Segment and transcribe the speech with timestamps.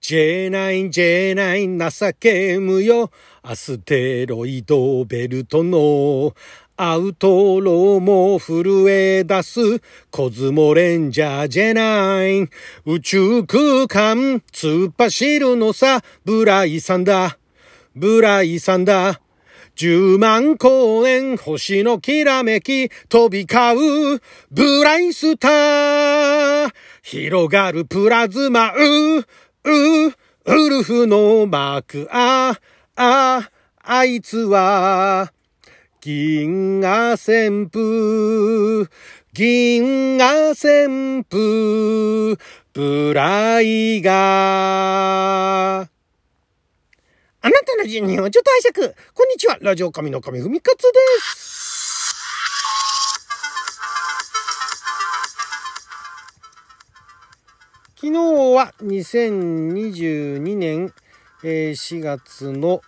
[0.00, 3.10] J9、J9 情けむよ。
[3.42, 6.34] アステロイドベルトの。
[6.76, 9.60] アウトローも震え出す。
[10.10, 12.50] コズモレンジャージェナイン。
[12.84, 16.02] 宇宙空間突っ走るのさ。
[16.24, 17.38] ブライさんだ。
[17.94, 19.20] ブライさんだ。
[19.74, 24.20] 十万光年星のきらめき飛び交う。
[24.50, 26.72] ブライスター。
[27.02, 29.26] 広がるプラズマう、
[29.66, 30.14] う、
[30.44, 32.58] ウルフのマークあ、
[32.94, 33.50] あ、
[33.82, 35.32] あいつは
[36.00, 38.88] 銀河旋風、
[39.32, 42.36] 銀河旋風、
[42.72, 45.88] ブライガー。
[47.42, 48.94] あなたの順にをちょっと拝借。
[49.14, 49.58] こんにちは。
[49.60, 50.88] ラジオ神の神ふみかつで
[51.34, 51.55] す。
[57.98, 58.18] 昨日
[58.54, 60.92] は2022年
[61.42, 62.82] 4月の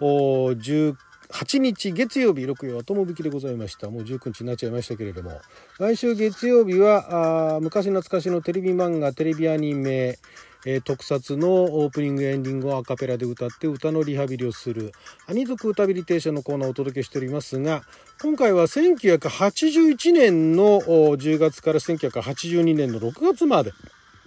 [0.00, 0.96] 19
[1.28, 3.90] 8日月曜日6曜友引きでございました。
[3.90, 5.42] もう19日になっちゃいましたけれども。
[5.78, 10.16] 来週月曜日は昔懐かしのテレビ漫画テレビアニメ、
[10.64, 14.92] えー、特撮のオープニングエンディングをアカペラで歌って歌のリハビリをする
[15.26, 17.82] アニ族歌ビリテーションのコーナーをお届けしておりますが
[18.22, 23.72] 今回は1981年の10月から1982年の6月まで、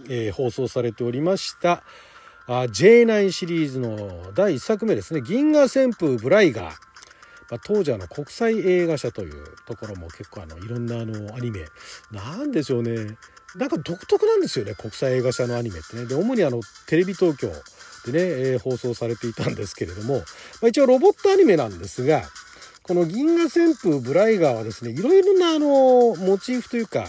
[0.07, 1.83] えー、放送されておりました
[2.47, 6.75] あ J9 シリーズの第1作目ですね「銀河旋風ブライガー」
[7.49, 11.65] まあ、当時あの国際映画社というところも結構あのいろんなあのアニメ。
[12.11, 13.17] なんでしょうね。
[13.55, 16.05] なんか独特なんですよね国際映画社のアニメってね。
[16.05, 17.47] で主にあのテレビ東京
[18.05, 18.19] でね、
[18.51, 20.21] えー、放送されていたんですけれども、ま
[20.65, 22.21] あ、一応ロボットアニメなんですが
[22.83, 27.07] この「銀河旋風ブライガー」はですねいろいろなあのモチーフというか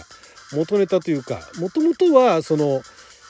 [0.53, 2.81] 元ネタというかもともとはその、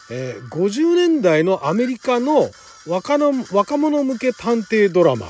[0.09, 2.49] えー、50年代のアメリカの
[2.87, 5.27] 若の若者向け探偵ドラマ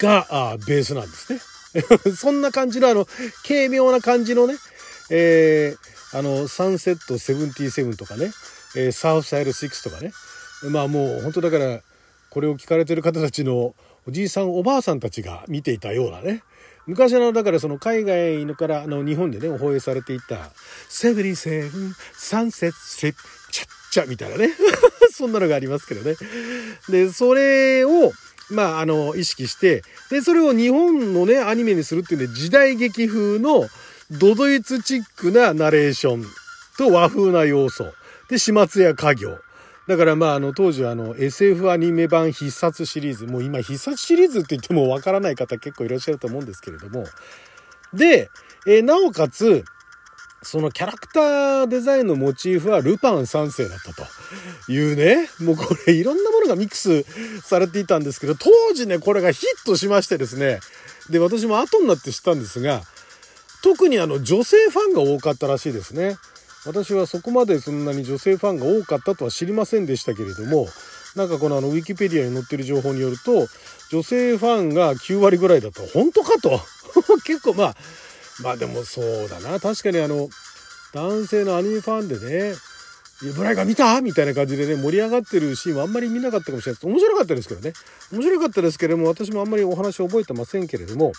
[0.00, 1.40] があベースなんですね。
[2.16, 3.06] そんな感じのあの
[3.46, 4.56] 軽妙な感じのね、
[5.10, 8.30] えー、あのサンセット77とかね、
[8.76, 10.12] えー、サウスサイド6とかね
[10.70, 11.80] まあもう本当だから
[12.30, 13.74] これを聞かれてる方たちの
[14.06, 16.42] おじいさんおばあさんたちが見ていたようなね
[16.86, 20.50] 昔のだからその海外のからあの日本でね放映されていた
[20.88, 24.50] 「セブリセブンサンセットシップチャッチャ」みたいなね
[25.12, 26.16] そんなのがありますけどね。
[26.88, 28.12] でそれを
[28.50, 33.66] まあ、あの、意識して、で、それを日本のね、アニメにするっていうんで、時代劇風の
[34.10, 36.26] ドドイツチックなナレーション
[36.76, 37.86] と和風な要素。
[38.28, 39.38] で、始末や家業。
[39.88, 47.04] だからまあ、あの、当時はあの、SF アニメ版必殺シリーズ、もう今必殺シリーズって言ってもわからない方結構いらっしゃると思うんですけれども。
[47.92, 48.30] で、
[48.66, 49.64] えー、なおかつ、
[50.42, 54.04] そのキャラクターデザインのモチーフはルパン三世だったと
[54.68, 57.04] いうね、もうこれいろんなものがミックス
[57.42, 60.58] されていたんですけど、当時ね、これがヒットしましてですね、
[61.10, 62.82] で、私も後になって知ったんですが、
[63.62, 66.16] 特にあの女性ファンが多かったらしいですね。
[66.64, 70.68] 私はそこまでそんなに女性ファンが多かったとは知りませんでしたけれども、
[71.16, 73.48] なんかこのあのウィキペディアに載ってる情報によると、
[73.90, 76.60] 女性ファンが9割ぐらいだと、本当かと。
[77.26, 77.76] 結構まあ、
[78.42, 79.60] まあでもそうだな。
[79.60, 80.28] 確かにあの
[80.92, 82.54] 男性のアニメファンでね
[83.34, 86.74] 「ブライガー見た?」みたいな感じでね盛り上がってるシーンはあんまり見なかったかもしれない。
[86.76, 87.72] です面白かったですけどね。
[88.12, 91.12] 面白かったですけれども私もあんまりお話覚えてませんけれども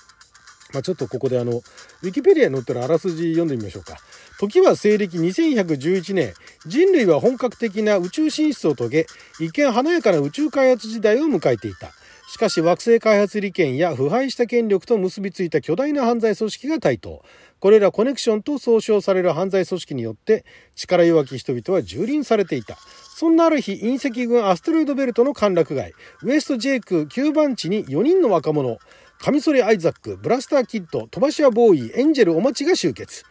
[0.74, 3.98] まあ、ちょっとここであの、ウィキペディアに載ってるあらすじ読んでみましょうか。
[4.40, 6.34] 時は西暦2111年、
[6.66, 9.06] 人類は本格的な宇宙進出を遂げ、
[9.40, 11.92] 一見華やかな宇宙開発時代を迎えていた。
[12.34, 17.22] しかし惑星開発利権や腐敗した権力と結びついた巨大な犯罪組織が台頭。
[17.60, 20.44] これらコネクションと総称される犯罪組織によって
[20.76, 22.76] 力弱き人々は蹂躙されていた。
[23.16, 28.80] そんなある日、隕石群アストロイドベルトの歓楽街、ウエストジェイク9番地に4人の若者、
[29.24, 33.24] カミソリアイザック、ブラスターキッド、飛ばし屋ボーイ、エンジェルお待ちが集結。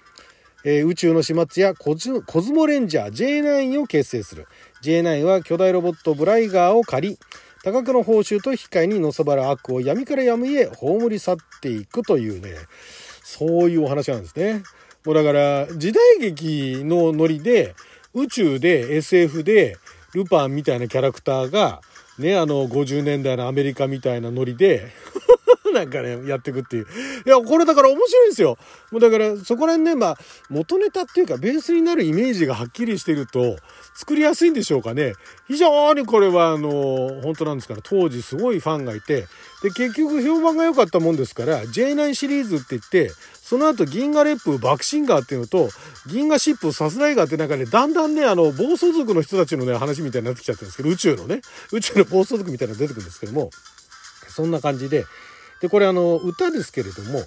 [0.64, 2.10] えー、宇宙の始末やコズ
[2.50, 4.47] モレンジャー J9 を結成する。
[4.82, 7.19] J9 は巨大ロボットブライガーを借り、
[7.62, 12.55] 多額の報酬と引き換えにのさばる悪を闇から闇へ葬り去っていくというね、
[13.22, 14.62] そういうお話なんですね。
[15.05, 17.75] もうだから、時代劇のノリで、
[18.14, 19.76] 宇宙で SF で、
[20.14, 21.82] ルパンみたいなキャラクターが、
[22.19, 24.90] ね、あの、50年代のアメリカみたいなノリで
[25.72, 26.86] なんかね、やっていくっていう。
[27.26, 28.58] いや、これだから面白いんですよ。
[28.90, 30.19] もうだから、そこら辺ね、まあ、
[30.50, 33.56] 元ネタっていうか、ベースになるイメージがはっきりしてると、
[33.94, 35.14] 作りやすいんでしょうかね。
[35.48, 39.26] 非常にこれはあの、本当なんですから、当時すごいファンがいて、
[39.62, 45.68] で、結局評判が良かったもんですから、J9 シリーズって言って、その後銀河烈風爆心ガーっていうのと、
[46.06, 53.50] 銀河疾風さすらいガーって中で、ね、だんだんね、あの、暴走族の人たちのね、話みたいになってきちゃってるんですけど、宇宙のね、宇宙の暴走族みたいなのが出てくるんですけども、
[54.28, 55.04] そんな感じで、
[55.62, 57.20] で、これあの、歌ですけれども、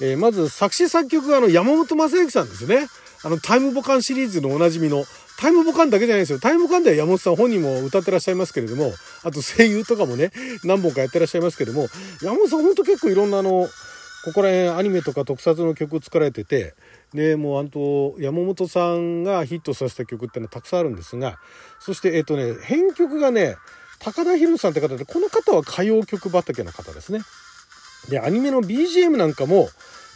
[0.00, 2.88] えー、まず作詞作曲があの、山本正幸さんですね。
[3.24, 5.04] あの、タイムボカンシリーズのおなじみの、
[5.38, 6.38] タイムボカンだけじゃないですよ。
[6.38, 8.92] タイムボカンでは山本さん本人も歌ってらっしゃいますけれども、
[9.22, 10.32] あと声優とかもね、
[10.64, 11.88] 何本かやってらっしゃいますけども、
[12.22, 13.68] 山本さんほんと結構いろんなあの、
[14.26, 16.74] ここら辺アニメとか特撮の曲作られてて
[17.14, 21.38] でもうあと山本さんがヒットさせた曲ってのはたくさんあるんですが
[21.78, 23.54] そしてえっとね編曲がね
[24.00, 27.20] 高田博さんって方でこの方は歌謡曲畑の方ですね。
[28.08, 29.68] でアニメの BGM なんかも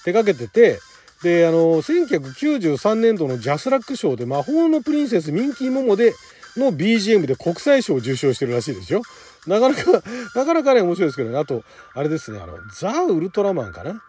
[0.04, 0.80] 手掛けてて
[1.22, 6.14] であの1993年度のジャスラック賞で「魔法のプリンセスミンキーモモで」
[6.56, 9.02] の BGM で国際賞を受賞してるらしいですよ。
[9.46, 10.02] なかなか、
[10.34, 11.38] なかなかね、面白いですけどね。
[11.38, 11.62] あと、
[11.94, 14.02] あれですね、あの、ザ・ウルトラマンかな？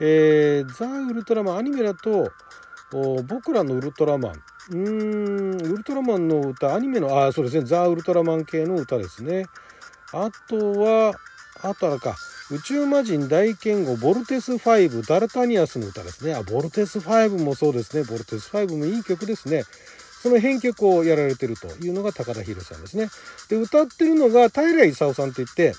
[0.00, 2.30] えー、ザ・ウルトラマン、アニメだと、
[3.26, 4.32] 僕らのウルトラマン。
[4.70, 9.46] うーん、ウルトラマンの歌、アニメの、あ、そうですね、ザ・ウルトラマン系の歌ですね。
[10.12, 11.14] あとは、
[11.62, 12.16] あとあれか、
[12.50, 16.34] 宇宙魔人大剣豪ボルテス5ダルタニアスの歌ですね。
[16.34, 18.04] あ、ボルテス5もそうですね。
[18.04, 19.64] ボルテス5もいい曲ですね。
[20.22, 23.08] その編曲をやられてるというのが高田博さんですね。
[23.48, 25.74] で、歌ってるのが平勲さんって言って、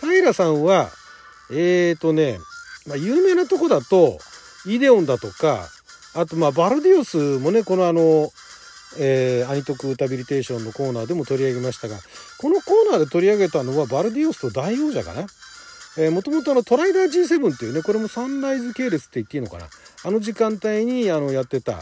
[0.00, 0.90] 平さんは、
[1.50, 2.38] えーとね、
[2.86, 4.18] まあ、有名なとこだと、
[4.66, 5.68] イデオンだとか、
[6.14, 8.30] あとまあバルディオスもね、このあの、
[8.98, 11.96] えー、アニトクタビリテーションのコーナーでも取り上げましたが、
[12.38, 15.26] このコーナーで取り上げたのはバルディオスと大王者かな。
[15.98, 19.66] えー、もともとあのトライダー G7 っていうね、これもサンライズ系列って言っていいのかな？
[20.04, 21.80] あの時間帯にあのやってた、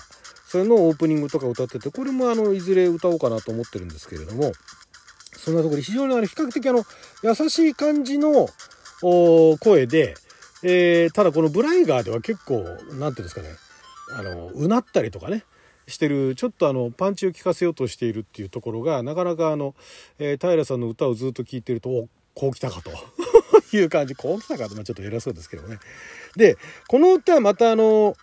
[0.49, 4.53] それのオープニングとか歌っててこれもあのいずれ歌おうかなと思ってるんですけれども
[5.37, 6.85] そんなところで非常にあの比較的あの
[7.23, 8.49] 優しい感じの
[9.03, 10.15] 声で、
[10.63, 13.49] えー、ただこのブライガーでは結構何て言うんですかね
[14.17, 15.45] あのうなったりとかね
[15.87, 19.75] してるちょっとあのパンチを効かせようとしているっていうところがなかなかあの、
[20.19, 22.91] えー、平さんの歌をずっと聴いてるとおこう来たかと
[23.77, 24.15] いう感じ。
[24.15, 25.79] こう来たかと、ま、ちょっと偉そうですけどね。
[26.37, 26.57] で
[26.89, 28.17] この歌はまたあの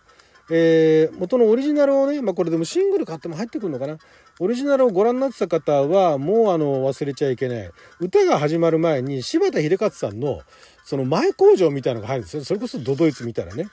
[0.50, 3.98] えー、元のオリジナルをね、まあ、これでもシングル買っても入ってくるのかな。
[4.40, 7.72] オリジナルをご覧になってた方はもうあの忘れちゃいけない。
[8.00, 10.42] 歌が始まる前に柴田秀勝さんの
[10.84, 12.44] その前工場みたいなのが入るんですよ。
[12.44, 13.68] それこそドドイツみたいなね。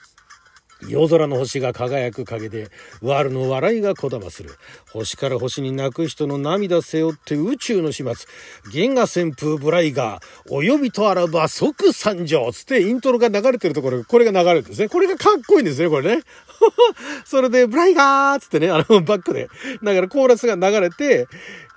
[0.87, 2.69] 夜空の星が輝く陰で、
[3.01, 4.51] ワルの笑いがこだまする。
[4.91, 8.13] 星から星に泣く人の涙背負って宇宙の始末。
[8.71, 14.89] 銀河旋風ブライガー、お呼びとあらば即参上つってイントロが流れてるところ、これが流れるんですね。
[14.89, 16.23] これがかっこいいんですね、これね。
[17.25, 19.49] それで、ブライガーつってね、あの、バックで。
[19.81, 21.27] だからコーラスが流れて、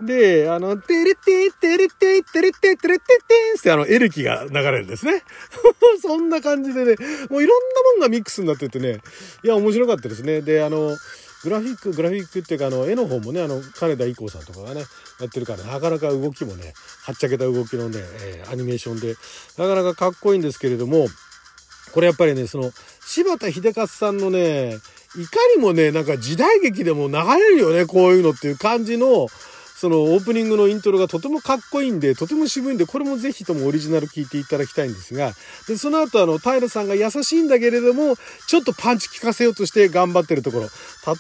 [0.01, 3.15] で、あの、てれて、てれて、てれて、てれて、て
[3.59, 5.23] ってあの、エレキが流れるんですね。
[6.03, 6.97] そんな感じでね、
[7.31, 9.01] もういろんなもんがミックスになっててね、
[9.43, 10.43] いや、面白かったですね。
[10.43, 10.97] で、あの、
[11.43, 14.85] グラフィック、グラフィックっていうか、あの、絵の方もね、あの、金田一光さんとかがね、
[15.21, 16.75] やってるから、なかなか動きもね、
[17.05, 19.15] はっちゃけた動きのね、えー、アニメーションで、
[19.57, 21.07] なかなかかっこいいんですけれども、
[21.93, 22.73] これやっぱりね、その、
[23.07, 24.75] 柴田秀勝さんのね、
[25.17, 29.29] いかにもね、なんか時代劇でも流れるよね、こういうのっていう感じの、
[29.77, 35.33] そのオープニングのイントロがとてもかっこいいんで、とても渋いんで、これもぜひともオリジナル聴いていただきたいんですが、
[35.69, 38.17] で、その後あの、平さんが優しいんだけれども、
[38.49, 40.69] ちょっとパンチ効かせようとして頑張ってるところ。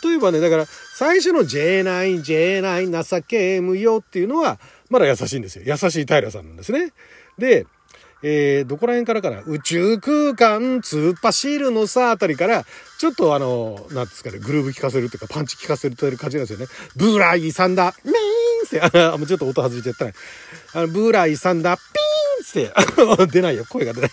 [0.02, 4.58] 例えばね、だから、最初の J9、J9、情けむよっていうのは、
[4.90, 5.64] まだ優しいんですよ。
[5.66, 6.92] 優しい平さんなんですね。
[7.38, 7.66] で、
[8.28, 9.40] えー、どこら辺からかな？
[9.46, 12.64] 宇宙空間突っ走るのさあたりから、
[12.98, 16.66] ちょっとあの、なんですかね、グルーブ効かせるっていうか、パンチ効かせるという感じなんですよね。
[16.96, 20.14] ブーライさんだ、ミーンって、あ、もうちょっと音外れちゃったね。
[20.74, 24.10] あの、ブライさんだ、ピーンって、 出ないよ、声が出ない。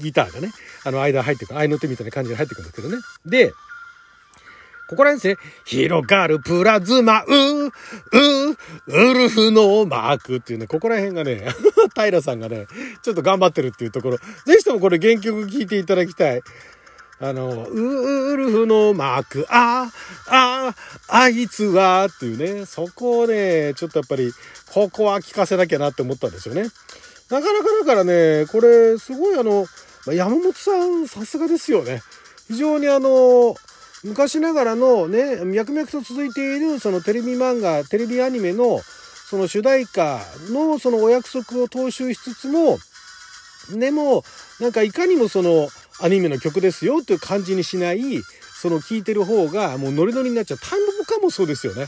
[0.00, 0.50] ギターがね、
[0.84, 3.02] あの間入ってくる、合いの手みたいな感じで入ってくるんですけどね。
[3.26, 3.52] で、
[4.86, 5.50] ここら辺ですね。
[5.64, 7.72] 広がるプラズマ、う、う、
[8.86, 11.48] ウルフのマークっていうね、ここら辺がね、
[11.96, 12.66] 平さんがね、
[13.02, 16.42] ちょっと頑張ってるっていうところ、ぜひともこれ原曲聴いていただきたい。
[17.20, 19.90] あの、ウルフのマーク、あ、
[20.26, 20.74] あ、
[21.08, 24.32] あいつは、っていうね、そこをね、ちょっとやっぱり、
[24.72, 26.62] ここは聞かせなきゃなって思ったんですよね。
[27.30, 29.66] なかなかだからね、これ、すごいあの、
[30.12, 32.02] 山本さん、さすがですよね。
[32.48, 33.54] 非常にあの、
[34.04, 38.80] 昔ながらのね、脈々と続いているそのテレビ漫画、テレビアニメの
[39.30, 40.20] その主題歌
[40.50, 42.78] のそのお約束を踏襲しつつも、
[43.70, 44.22] でも、
[44.60, 45.68] なんかいかにもその
[46.00, 48.00] アニメの曲ですよという感じにしない、
[48.60, 50.58] その聴いてる方がもうノリノリになっちゃう。
[50.58, 51.86] タイムボカもそうですよね。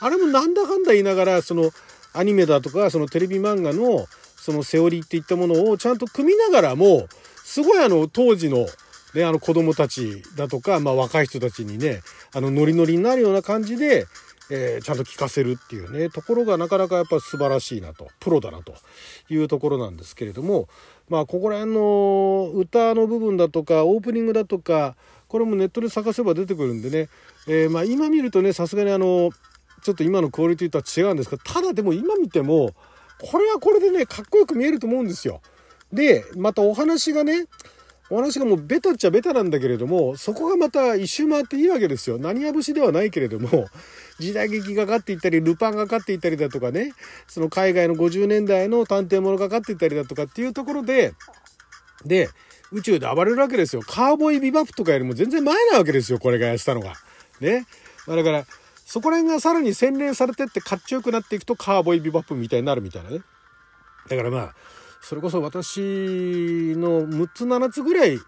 [0.00, 1.70] あれもなんだかんだ言いながら、その
[2.12, 4.06] アニメだとか、そのテレビ漫画の
[4.36, 7.08] そのセオリーっていったものをちゃんと組みながらも、
[7.42, 8.66] すごいあの当時の
[9.14, 12.00] ね、あの子供たちだとか、まあ若い人たちにね、
[12.34, 14.06] あのノリノリになるような感じで、
[14.50, 18.74] えー、ちゃんと聞かせるっていうね、ところがなかなかやっぱ素晴らしいなと、プロだなと
[19.30, 20.68] いうところなんですけれども、
[21.08, 24.96] まあここら辺の歌の部分だとか、オープニングだとか、
[25.28, 27.08] これもネットで探せば出てくるんでね、
[27.46, 29.30] えー、まあ今見るとね、さすがにあの、
[29.82, 32.74] ちょっと今のクオリティとは違うんですが、ただでも今見ても、
[33.20, 35.40] これはこれでね、かっこよく見えると思うんですよ。
[35.92, 37.46] で、またお話がね、
[38.10, 42.18] お話がもうベタっちゃベタなんだけれども、そこがまた一周回っていいわけですよ。
[42.18, 43.68] 何や節ではないけれども、
[44.20, 46.92] 時代劇がかっていったり、ルパンがかっていったりだとかね、
[47.26, 51.14] その海外の50年代の探偵物がかっていったりだとかっていうところで、
[52.04, 52.28] で、
[52.72, 53.82] 宇宙で暴れるわけですよ。
[53.82, 56.94] カーボーイビバップとかよりも全然前なわけですよ、これがやってたのが。
[57.40, 57.66] ね。
[58.06, 58.44] だから、
[58.84, 63.22] そこら辺がさらに洗練されてってかっちょよくなっていくとカーボーイビバップみたいになるみたいなね。
[64.08, 64.54] だからまあ、
[65.04, 65.80] それこそ私
[66.76, 68.18] の6つ7つぐらい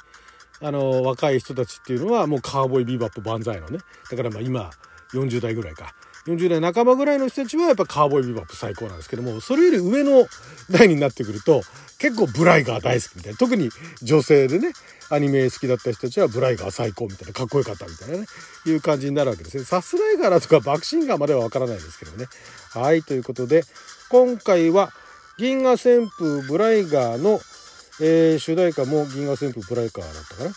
[0.61, 3.79] あの若い人たちっていうのはもうカーボーイビバップ万歳のね。
[4.11, 4.71] だからまあ今
[5.15, 5.95] 40代ぐらいか。
[6.27, 10.27] 40代半ばぐらいの人たちはやっぱカーボーイビバップ最高なんですけどもそれより上の
[10.69, 11.63] 代になってくると
[11.99, 13.39] 結構ブライガー大好きみたいな。
[13.39, 13.71] 特に
[14.03, 14.73] 女性でね
[15.09, 18.27] アニメ好きだった人たちはブライガー最高みたいなかっこよかったみたいなね
[18.67, 19.65] いう感じになるわけですね。
[19.65, 22.27] さすらいガーとかバクシンガーまではわからないですけどね。
[22.75, 23.65] はいということで
[24.11, 24.93] 今回は
[25.39, 27.41] 「銀河旋風ブライガーの、
[28.01, 30.51] えー、主題歌も銀河旋風ブライガーだったかな？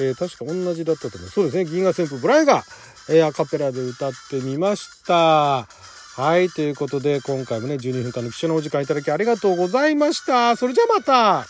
[0.00, 1.30] えー、確か同じだったと思う。
[1.30, 1.64] そうですね。
[1.64, 5.66] 銀河旋風ブライガー、えー、アカペラで歌ってみました。
[5.66, 6.48] はい。
[6.48, 10.56] ということで、今回もね、12分間の貴重なお時間いただきありがとうございました。
[10.56, 11.46] それじゃあまた